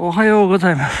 [0.00, 0.96] おはようございます。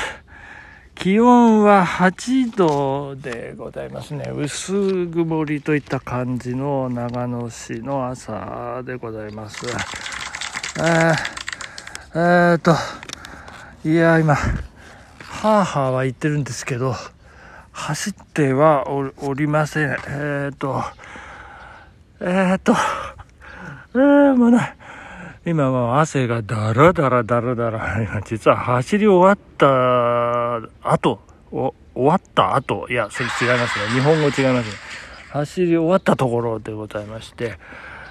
[0.96, 4.32] 気温は8度でございますね。
[4.34, 9.66] 薄曇りといった感じの長野市の朝でございます。
[10.78, 11.14] えー、
[12.14, 12.74] えーっと、
[13.84, 16.96] いや、今、はあはあは言ってるんですけど、
[17.70, 19.90] 走ってはおりません。
[19.90, 20.82] えーっと、
[22.18, 22.74] えーっと、
[23.94, 24.74] えー、もうね、
[25.48, 33.86] 今は汗がだらだらだらだら、今実は走り終わった後、お終わった後、いや、それ違いますね。
[33.94, 34.76] 日本語違いますね。
[35.30, 37.58] 走り終わったところでございまして、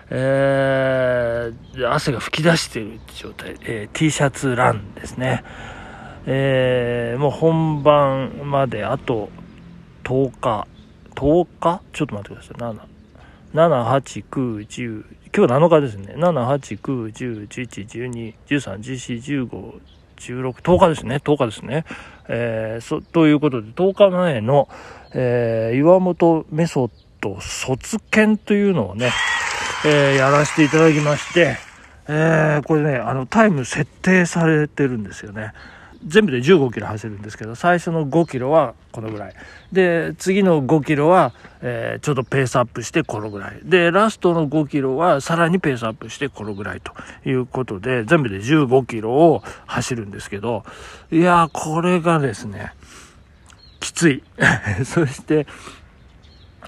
[0.09, 5.43] えー、汗が吹き出している状態、えー T シャツランですね。
[6.25, 9.29] えーもう本番まであと
[10.05, 10.67] 10日、
[11.13, 11.81] 10日？
[11.93, 12.73] ちょっと待ってください。
[12.73, 12.79] 7、
[13.53, 15.05] 7、8、9、10、
[15.37, 16.15] 今日7日ですね。
[16.15, 19.81] 7、8、9、10、11、12、13、14、15、
[20.17, 21.17] 16、10日ですね。
[21.17, 21.85] 10日ですね。
[22.27, 24.67] えーそ、ということで、10日前の、
[25.13, 29.11] えー岩本メソッド卒検というのをね、
[29.85, 31.57] えーやらせていただきまして、
[32.07, 35.53] えーこれね、あの、タイム設定されてるんですよね。
[36.05, 39.33] 全部で15キロ走るんですけど、最初の5キロはこのぐらい。
[39.71, 43.59] で、次の5キロは、えーちょっとペースアップしてこのぐらい。
[43.63, 46.93] で、ラストの5キロはさらにペースアップしてこのぐらいと
[47.27, 50.63] いうことで、全部で15キロを走るんですけど、
[51.11, 52.73] いやー、これがですね、
[53.79, 54.23] きつい。
[54.85, 55.47] そして、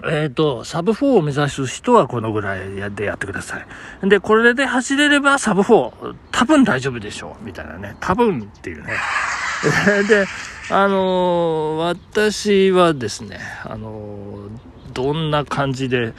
[0.05, 3.59] えっ、と、サブ4を目指す人はこのぐらいでやってくださ
[4.03, 4.09] い。
[4.09, 7.43] で、これで走れればサブ4、多分大丈夫でしょう。
[7.43, 7.95] みたいなね。
[7.99, 8.93] 多分っていうね。
[10.07, 10.25] で、
[10.71, 14.49] あの私はですね、あの
[14.93, 16.13] どんな感じで、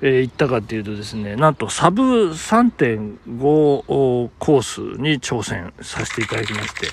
[0.00, 6.88] えー行ったかっていうとですね、なんとサブ3.5コースに挑戦させていただきまして、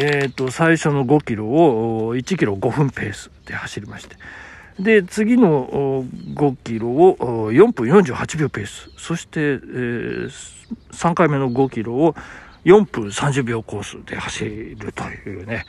[0.00, 4.16] えっ、と、最初の5キロを1キロ5分ペースで走りまして、
[4.78, 6.04] で、次の
[6.34, 7.16] 5キロを
[7.52, 10.30] 4分48秒ペース、そして、えー
[10.90, 12.16] 3回目の5キロを
[12.64, 15.64] 4分30秒コースで走るというね、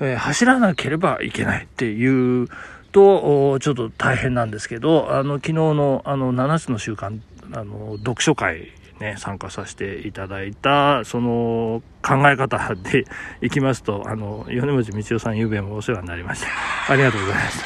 [0.00, 2.48] えー走らなければいけないっていう
[2.92, 7.20] と、ちょっと大変なんですけど、あの、昨日のあの、7つの習慣、
[7.52, 13.06] あの、読書会ね、参加させていただいた、その考え方で
[13.40, 16.92] いきますと、あの、米持道夫さんゆうべもお世話になりました。
[16.92, 17.64] ありがとうございます。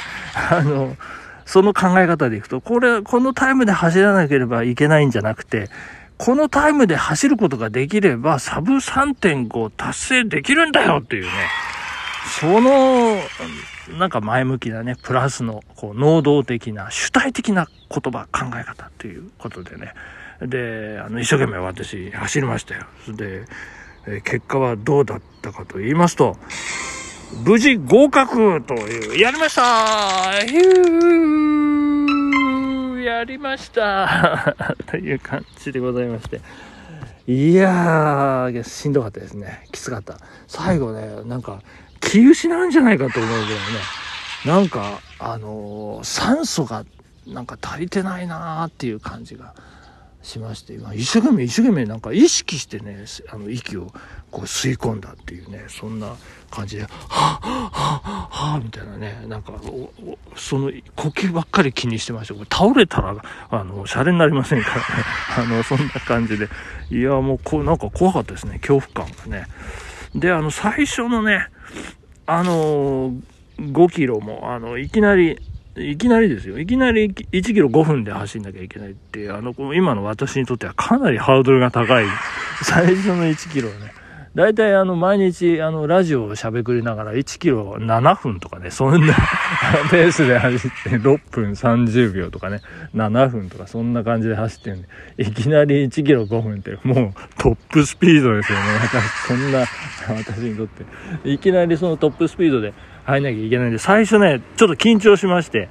[0.51, 0.97] あの、
[1.45, 5.69] その考え方でいくと、これ、このタイムで走らなければいけないんじゃなくて、
[6.17, 11.31] このタイムで走ることができれば、サブ3.5達成できるんだよっていうね、
[12.41, 13.19] その、
[13.99, 19.93] なんか前向きなね、プラスの、こう、能動的な、主体的な言葉、考え方ということでね。
[20.41, 22.87] で、あの、一生懸命私、走りましたよ。
[23.09, 23.45] で、
[24.23, 26.37] 結果はどうだったかと言いますと、
[27.45, 34.55] 無事合格という、やりましたヒューやりました
[34.87, 36.41] という感じでございまして。
[37.27, 39.67] いやー、しんどかったですね。
[39.73, 40.19] きつかった。
[40.47, 41.63] 最後ね、なんか、
[42.01, 43.57] 気失うんじゃないかと思うぐらいね、
[44.45, 46.85] なんか、あのー酸素が、
[47.27, 49.55] なんか足りてないなーっていう感じが
[50.25, 53.93] しまして、今、一生懸命、一生懸命、なんか意識してね、あの、息を
[54.31, 56.17] こう吸い込んだっていうね、そんな
[56.51, 59.53] 感じで、はぁ、はぁ、はぁ、みたいなね、なんか、
[60.35, 62.57] その呼吸ばっかり気にしてました。
[62.57, 63.15] 倒れたら、
[63.51, 64.83] あの、シャレになりませんからね。
[65.37, 66.49] あの、そんな感じで。
[66.91, 69.47] いや、もう、こう、なんか怖かったですね、恐怖感がね。
[70.15, 71.49] で、あの、最初のね、
[72.27, 73.21] あのー
[73.59, 75.39] 5キロも、あの、いきなり、
[75.77, 76.59] いきなりですよ。
[76.59, 82.05] いきなり1キロ5分で走んなきゃいけないっていう、あの、こう今の私にとってはかなりハードルが高い。
[82.63, 83.93] 最初の1キロね。
[84.35, 89.15] だいたいあの、毎日、あの、ラジオを喋りながら1キロ7分とかね、そんな
[89.93, 92.61] ペースで走って6分30秒とかね、
[92.97, 98.65] 7分とかそんな感じで走ってるんで、いきなり1キロ5分ってもうトップスピードですよね。
[98.83, 99.61] 私、そんな、
[100.09, 100.85] 私にとって。
[101.25, 102.75] いきなりそのトップスピードで
[103.05, 105.69] 入んなきゃいけないんで、最初ね、ちょっと緊張しまして、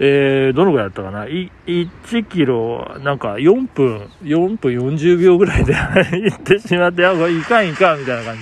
[0.00, 1.26] えー、どのぐらいだったかな？
[1.26, 8.36] い1キロ、なんか4分、4分40秒ぐらいで 行ってしまって、あ、これいかんいかんみたいな感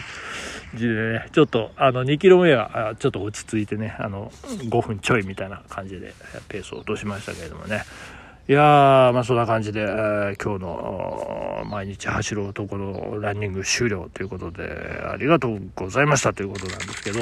[0.75, 4.31] じでね、ちょっと、あの、2キロ目は、ちょっと落ち着いてね、あの、
[4.69, 6.13] 5分ちょいみたいな感じで、
[6.49, 7.85] ペースを落としましたけれどもね。
[8.49, 17.21] いやー、まあそんな感じで、えー今日の毎日走る男のランニング終了ということで、ありがとうございましたということなんですけど、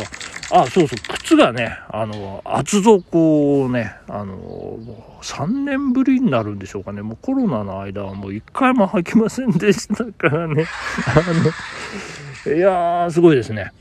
[0.50, 7.00] あ、そうそう、靴がね、あの、厚底をね、あの、もう3年ぶりになるんでしょうかね。
[7.00, 10.66] もうコロナの間はもう1回も履きませんでしたからね。
[11.06, 13.72] あの、いやー、すごいですね。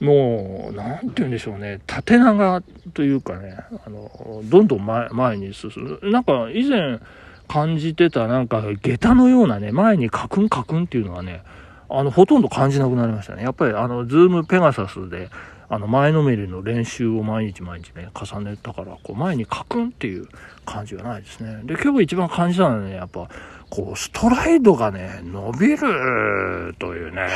[0.00, 2.62] もう、なんて言うんでしょうね、縦長
[2.94, 6.00] というかね、あの、どんどん前前に進む。
[6.10, 7.00] なんか以前
[7.48, 11.42] 感じてたなんか下駄のようなね、前にカクンカクンっていうのはね、
[11.88, 13.42] あの、ほとんど感じなくなりましたね。
[13.42, 15.30] やっぱりあの、ズームペガサスで、
[15.70, 20.28] あの、前のめりの練習を毎日毎日ね、重ねたから、こう、前にカクンっていう
[20.64, 21.60] 感じがないですね。
[21.64, 23.28] で、今日一番感じたのはね、やっぱ、
[23.68, 27.28] こう、ストライドがね、伸びるというね、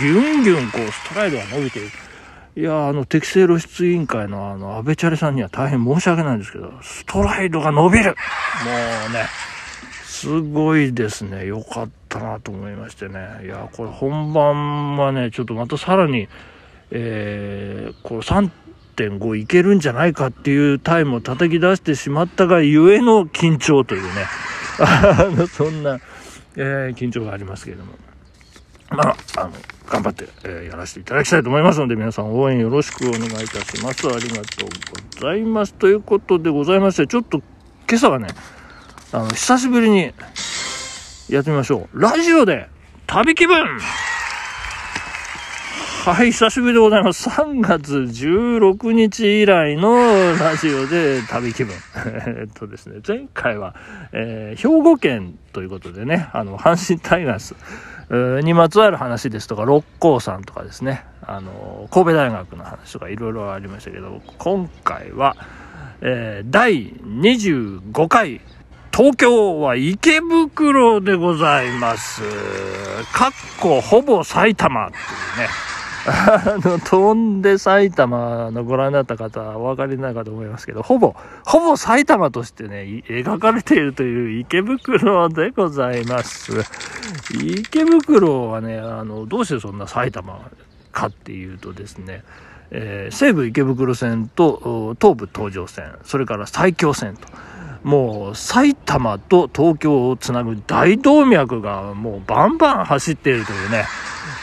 [0.00, 1.88] ギュンギュンこう、ストライドが伸びている。
[2.54, 8.12] いや、あの、適正露出委員会のあの、安倍チャレさんには大変申し訳ないんですけど、ストライドが伸びるも
[9.10, 9.24] うね、
[10.04, 11.46] すごいですね。
[11.46, 13.40] よかったなと思いましてね。
[13.42, 16.28] いや、これ本番はね、ちょっとまたさらに、
[16.94, 24.08] えー、こう3.5いけるんじゃないかっていうタイムを叩き出してしまったがゆえの緊張というね。
[24.78, 25.98] あの、そんな、
[26.56, 27.92] えー、緊張がありますけれども。
[28.90, 29.52] まあ、あの、
[29.88, 34.06] 頑張って、えー、やらせていただきたいと思いますので、皆さん応援よろしくお願いいたします。
[34.06, 34.68] ありがとう
[35.16, 35.72] ございます。
[35.72, 37.38] ということでございまして、ちょっと
[37.88, 38.28] 今朝はね、
[39.12, 40.12] あの、久しぶりに
[41.30, 42.00] やってみましょう。
[42.00, 42.68] ラジオで
[43.06, 43.78] 旅気分
[46.04, 47.28] はい、久しぶりでございます。
[47.28, 51.76] 3月16日以来のラジオで旅気分。
[52.26, 53.76] えっとですね、前回は、
[54.10, 57.54] えー、兵庫県ということでね、あの、阪神タイガース
[58.42, 65.36] にまつわる話ですとか、六甲山とかですね、あの、神戸大学の話とかいろいろありましたけど、今回は、
[66.00, 68.40] えー、第25回
[68.92, 72.22] 東京は池袋でございます。
[73.14, 75.71] かっこほぼ埼玉っていうね。
[76.06, 81.14] あの、飛んで埼玉のご覧になった方はお分かりになるかと思いますけど、ほぼ、
[81.44, 86.52] ほぼ埼玉としてね、描かれているという池袋でございます。
[87.32, 90.40] 池袋はね、あの、どうしてそんな埼玉
[90.90, 92.24] かっていうとですね、
[92.70, 97.28] えー、西武池袋線と東武東上線、それから埼京線と。
[97.82, 103.84] もう埼玉と東京をつなぐ大動脈がもうバンバン走っているというね、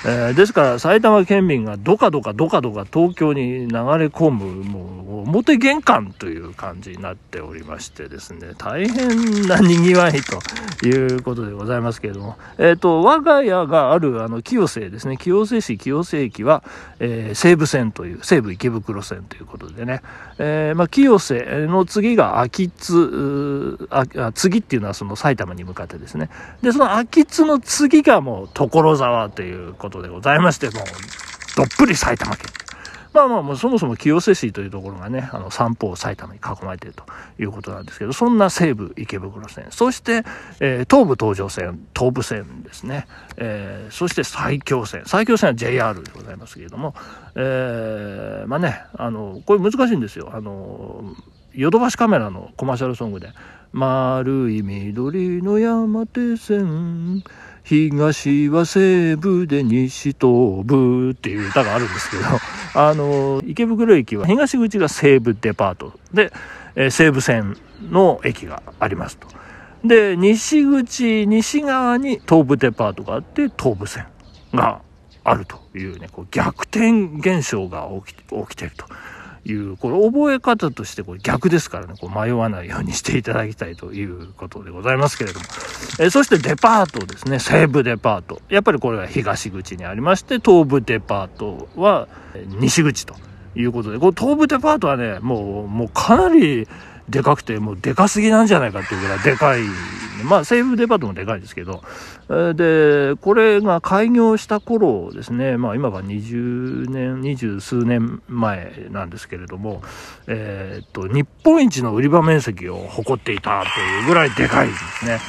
[0.06, 3.69] えー、ですから埼玉県民がどかどかどかどか東京に流れ
[4.07, 15.18] 込むもう表玄関という感じになっておりましてですね大変な賑わいということでございますけれども、えっ、ー、と我が家があるあの清瀬ですね。
[15.18, 16.63] 清瀬市清瀬駅は、
[17.00, 20.02] えー、西武線という西武池袋線ということでね、
[20.38, 26.30] えーまあ、清瀬の次が秋津あ次っていうのはその埼玉に向かってですね。
[26.62, 30.84] でその秋津の次がもう所沢ということことでございまして、もう、
[31.58, 32.46] どっぷり埼玉県。
[33.12, 37.04] まあまあ、もうそもそも清瀬市というところがね、あの、三方埼玉に囲まれていると
[37.40, 40.24] いうことなんですけど、そんな西武池袋線、そして、
[40.60, 43.08] えー、東武東上線、東武線ですね、
[43.38, 46.94] えー、そして埼京線、埼京線は JR でございますけれども、
[47.36, 50.30] えー、まあね、あの、これ難しいんですよ。
[50.32, 51.04] あの、
[51.54, 53.34] ヨドバシカメラのコマーシャルソングで、
[53.72, 57.24] 丸い緑の山手線、
[57.69, 62.24] 東は西部で西東部っていう歌があるんですけど、
[62.74, 66.33] あの、池袋駅は東口が西武デパートで、
[66.75, 67.56] え、西武線
[67.92, 69.27] の駅がありますと。
[69.86, 74.06] で、西口、西側に東武デパートがあって、東武線
[74.51, 74.81] が
[75.24, 78.88] あるというね、こう逆転現象が起き起きてると。
[79.46, 85.46] いう、これ覚え方としてこれ逆ですからね、こう迷わないようにしていただきたいということでございますけれども。
[86.00, 88.42] えそしてデパートですね、西武デパート。
[88.50, 92.08] やっぱりこれは東口にありまして、東武デパートは
[92.60, 93.16] 西口と
[93.56, 96.68] いうことで、こ東武デパートはね、もう、もうかなり
[97.09, 99.61] でかくて、もうでかすぎなんじゃないかっていうぐらいでかい。
[100.23, 101.81] まあ、西武デパートもでかいですけど、
[102.28, 109.81] で、これが開業した頃ですね、まあ今が20年、二十数年前なんですけれども、
[110.28, 115.19] えー、っと、日本一の売り場面積を誇っていたというぐらいでかいですね。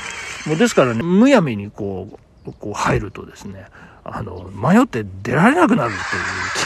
[0.47, 2.19] もうですからね、むやみにこう、
[2.59, 3.67] こう入るとですね、
[4.05, 5.93] あの、迷って出られなくなる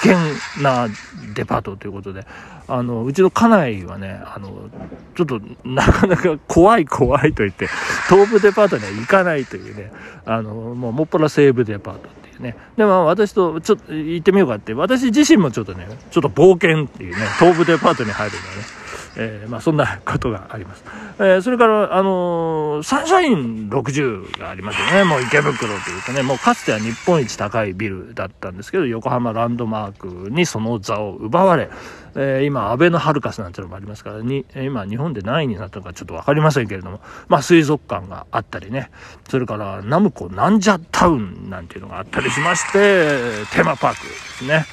[0.00, 0.88] という危険な
[1.35, 2.25] デパートということで、
[2.69, 4.71] あの、うちの家内はね、あの、
[5.14, 7.69] ちょっとなかなか怖い怖いと言って、
[8.09, 9.93] 東武デパートには行かないというね、
[10.25, 12.57] あの、もうもっぱら西武デパートっていうね。
[12.76, 18.84] で、まあ私とちょっと行ってみようかって、私自身もちょっとね、ちょっと冒険っていうね、東武デパートに入るのはね、
[19.16, 20.85] えー、まあそんなことがあります。
[21.18, 25.04] えー、それから、あのー、サンシャイン60がありますよね。
[25.04, 31.71] もう池袋というとね、もうかつては日本一高いビルだったんですけど、横浜ランドマークにその座を奪われ、
[32.16, 38.90] えー、今、アベノハルカスなんてのもありますから、に、今、日本で何位になったのかちょっとわかりませんけれども、まあ、水族館があったりね、
[39.28, 43.09] それから、ナムコなんじゃタウンなんていうのがあったりしまして、
[43.52, 44.64] テーマパークですね。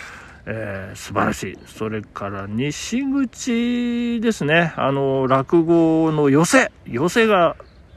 [0.45, 1.57] えー、素晴らしい。
[1.65, 4.73] それから西口ですね。
[4.75, 7.55] あの、落語の寄せ、寄せが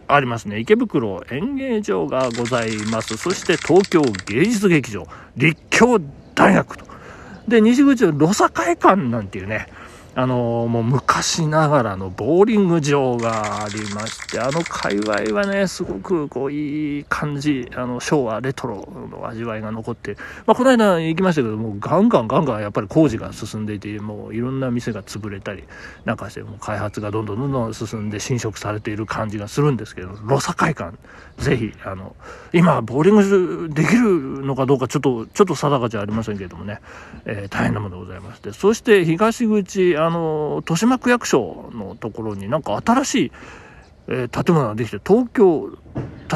[0.08, 0.58] ありますね。
[0.60, 3.16] 池袋演芸場がございます。
[3.16, 5.98] そして東京芸術劇場、立教
[6.34, 6.84] 大学と。
[7.48, 9.68] で、西口のロサ会館なんていうね、
[10.16, 20.16] あのもう昔ながらのボーリング場がありまして、あの界隈はね、すごくこういい感じ、あの昭和レトロの味わいが残って、
[20.46, 25.64] まあこの間行きましたけども、ガンガンガンガンやっぱり工事が進んでいて、もういろんな店が潰れたり
[26.04, 30.96] なんかして、もう開発がどんどんどんどん進んで侵食されている感じがするんですけど、ロサ会館、
[31.38, 32.14] ぜひ、あの、
[32.52, 33.16] 今、ボーリン
[33.68, 36.80] グできるのかどうかちょっと、ちょっと定かじゃありませんけどもね、
[37.24, 43.32] えー、大変なものでございまして、そして東口、あの、豊島区役所のところになんか新しい、
[44.08, 45.70] えー、建物ができて、東京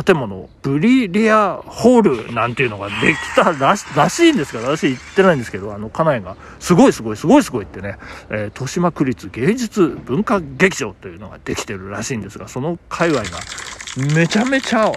[0.04, 7.96] 建物、ブリリアホールなんていうのができたらしらしいんですから、私行ってないんですけど、あの、家内が、すごいすごいすごいすごいってね、
[8.30, 13.30] えー、豊島区立芸術文化劇場というのができてるらしいんですが、その界隈が
[14.14, 14.92] めちゃめちゃ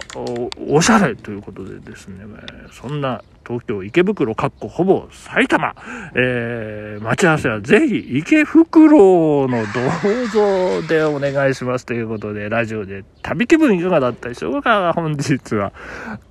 [0.67, 2.25] おしゃれということでですね、
[2.71, 5.75] そんな東京池袋かっこほぼ埼玉、
[6.15, 15.73] えー、待ち合わせはぜひ池袋の銅像でお願いしますということで、ラジオで旅気分いかがだったでしょうか本日は。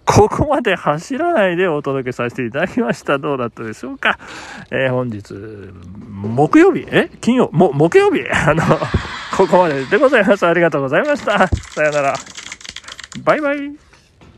[0.04, 3.18] ここまで走らないでお届けさせていただきました。
[3.18, 4.18] どうだったでしょうか
[4.70, 5.34] えー、本日、
[6.10, 6.84] 木曜日？
[6.90, 7.10] え？
[7.20, 7.50] 金曜？
[7.52, 8.22] も、木曜日？
[8.30, 8.62] あの、
[9.36, 10.46] ここまででございます。
[10.46, 11.46] ありがとうございました。
[11.46, 12.14] さよなら。
[13.24, 13.89] バイバイ。